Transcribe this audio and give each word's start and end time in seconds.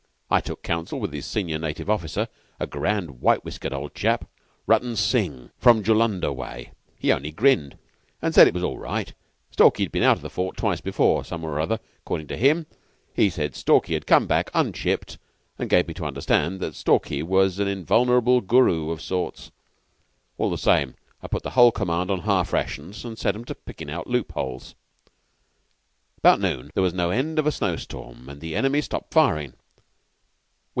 I 0.33 0.39
took 0.39 0.63
counsel 0.63 0.97
with 0.97 1.11
his 1.11 1.25
senior 1.25 1.59
native 1.59 1.89
officer 1.89 2.29
a 2.57 2.65
grand, 2.65 3.19
white 3.19 3.43
whiskered 3.43 3.73
old 3.73 3.93
chap 3.93 4.29
Rutton 4.65 4.95
Singh, 4.95 5.49
from 5.59 5.83
Jullunder 5.83 6.31
way. 6.33 6.71
He 6.97 7.11
only 7.11 7.31
grinned, 7.31 7.77
and 8.21 8.33
said 8.33 8.47
it 8.47 8.53
was 8.53 8.63
all 8.63 8.77
right. 8.77 9.11
Stalky 9.51 9.83
had 9.83 9.91
been 9.91 10.03
out 10.03 10.15
of 10.15 10.21
the 10.21 10.29
fort 10.29 10.55
twice 10.55 10.79
before, 10.79 11.25
somewhere 11.25 11.55
or 11.55 11.59
other, 11.59 11.79
accordin' 12.05 12.29
to 12.29 12.37
him. 12.37 12.65
He 13.13 13.29
said 13.29 13.55
Stalky 13.57 13.93
'ud 13.93 14.07
come 14.07 14.25
back 14.25 14.49
unchipped, 14.53 15.17
and 15.59 15.69
gave 15.69 15.89
me 15.89 15.93
to 15.95 16.05
understand 16.05 16.61
that 16.61 16.75
Stalky 16.75 17.21
was 17.21 17.59
an 17.59 17.67
invulnerable 17.67 18.39
Guru 18.39 18.89
of 18.89 19.01
sorts. 19.01 19.51
All 20.37 20.49
the 20.49 20.57
same, 20.57 20.95
I 21.21 21.27
put 21.27 21.43
the 21.43 21.49
whole 21.59 21.73
command 21.73 22.09
on 22.09 22.21
half 22.21 22.53
rations, 22.53 23.03
and 23.03 23.19
set 23.19 23.35
'em 23.35 23.43
to 23.43 23.53
pickin' 23.53 23.89
out 23.89 24.07
loopholes. 24.07 24.75
"About 26.19 26.39
noon 26.39 26.71
there 26.73 26.83
was 26.83 26.93
no 26.93 27.09
end 27.09 27.37
of 27.37 27.45
a 27.45 27.51
snow 27.51 27.75
storm, 27.75 28.29
and 28.29 28.39
the 28.39 28.55
enemy 28.55 28.79
stopped 28.79 29.13
firing. 29.13 29.55